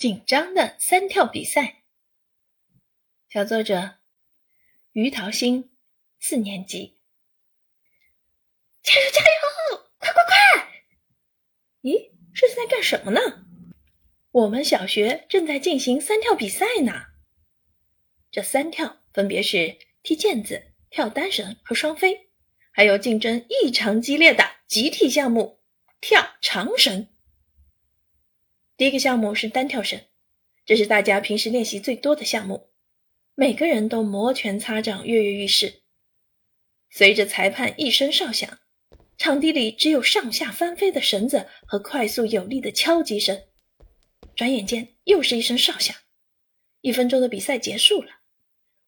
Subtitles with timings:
[0.00, 1.82] 紧张的三跳比赛，
[3.28, 3.98] 小作者
[4.92, 5.72] 于桃心，
[6.18, 6.96] 四年级。
[8.82, 10.82] 加油加油，快快快！
[11.82, 13.44] 咦，这是在干什么呢？
[14.30, 17.08] 我们小学正在进行三跳比赛呢。
[18.30, 22.30] 这三跳分别是踢毽子、跳单绳和双飞，
[22.72, 25.60] 还有竞争异常激烈的集体项目——
[26.00, 27.06] 跳长绳。
[28.80, 30.00] 第一个项目是单跳绳，
[30.64, 32.70] 这是大家平时练习最多的项目，
[33.34, 35.82] 每个人都摩拳擦掌、跃跃欲试。
[36.88, 38.58] 随着裁判一声哨响，
[39.18, 43.42] 场地里只有上下翻飞的绳子和快速有力的敲击声。
[44.34, 45.94] 转眼间，又是一声哨响，
[46.80, 48.20] 一分钟的比赛结束了。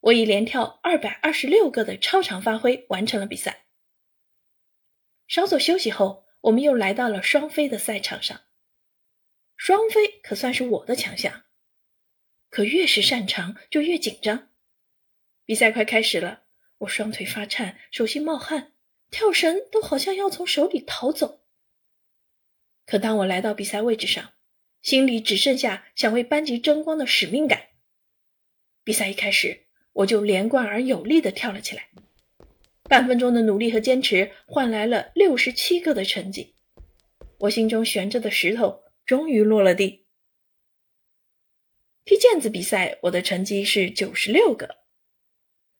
[0.00, 3.66] 我以连跳二百二十六个的超常发挥完成了比赛。
[5.28, 8.40] 稍作休息后，我们又来到了双飞的赛场上。
[9.64, 11.44] 双飞可算是我的强项，
[12.50, 14.48] 可越是擅长就越紧张。
[15.44, 16.42] 比赛快开始了，
[16.78, 18.72] 我双腿发颤，手心冒汗，
[19.08, 21.44] 跳绳都好像要从手里逃走。
[22.86, 24.32] 可当我来到比赛位置上，
[24.82, 27.68] 心里只剩下想为班级争光的使命感。
[28.82, 31.88] 比赛一开始，我就连贯而有力地跳了起来。
[32.82, 36.56] 半分钟的努力和坚持换来了六十七个的成绩，
[37.38, 38.81] 我心中悬着的石头。
[39.04, 40.06] 终于落了地。
[42.04, 44.78] 踢毽子比赛，我的成绩是九十六个。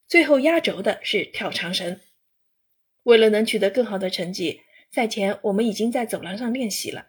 [0.07, 2.01] 最后压轴的是跳长绳。
[3.05, 4.61] 为了能取得更好的成绩，
[4.93, 7.09] 赛前我们已经在走廊上练习了。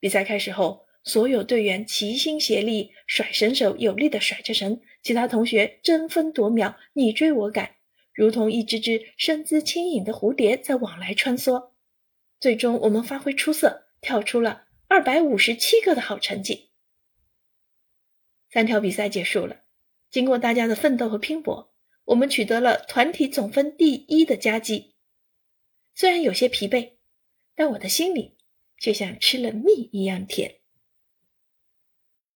[0.00, 7.76] 比赛开始后，所有队员齐心协力，甩绳手有力的甩着绳，其他同学争分夺秒，你追我赶，
[8.14, 11.72] 如同一只只身姿轻盈的蝴蝶在往来穿梭。
[12.40, 14.67] 最终，我们发挥出色，跳出了。
[14.90, 16.70] 二百五十七个的好成绩，
[18.50, 19.60] 三条比赛结束了。
[20.10, 24.96] 经过大家的奋斗和拼搏，我们取得了团体总分第一的佳绩。
[25.94, 26.94] 虽然有些疲惫，
[27.54, 28.38] 但我的心里
[28.78, 30.62] 却像吃了蜜一样甜。